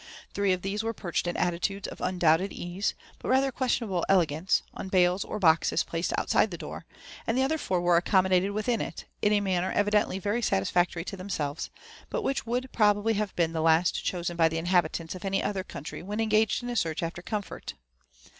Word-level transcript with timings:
Three 0.33 0.51
of 0.51 0.63
these 0.63 0.81
were 0.81 0.95
perched 0.95 1.27
in 1.27 1.37
attitudes 1.37 1.87
of 1.87 2.01
undoubted 2.01 2.51
ease, 2.51 2.95
but 3.19 3.29
rather 3.29 3.51
questionable 3.51 4.03
ele. 4.09 4.25
gance, 4.25 4.63
on 4.73 4.87
bales 4.89 5.23
or 5.23 5.37
boxes 5.37 5.83
placed 5.83 6.11
outside 6.17 6.49
the 6.49 6.57
door; 6.57 6.87
and 7.27 7.37
the 7.37 7.43
other 7.43 7.59
four 7.59 7.79
were 7.81 7.97
accommodated 7.97 8.49
within 8.49 8.81
it, 8.81 9.05
in 9.21 9.31
a 9.31 9.39
manner 9.41 9.71
evidently 9.71 10.17
very 10.17 10.41
satisfactory 10.41 11.03
to 11.05 11.17
themselves, 11.17 11.69
but 12.09 12.23
which 12.23 12.47
would 12.47 12.71
probably 12.71 13.13
have 13.13 13.35
been 13.35 13.53
the 13.53 13.61
last 13.61 14.03
chosen 14.03 14.35
by 14.35 14.49
the 14.49 14.57
inhabitants 14.57 15.13
of 15.13 15.23
any 15.23 15.43
other 15.43 15.63
country 15.63 16.01
when 16.01 16.19
engaged 16.19 16.63
in 16.63 16.71
a 16.71 16.75
search 16.75 17.03
after 17.03 17.21
comfort. 17.21 17.75